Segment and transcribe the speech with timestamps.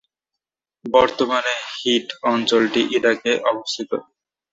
[0.85, 3.91] বর্তমানে হিট অঞ্চলটি ইরাকে অবস্থিত।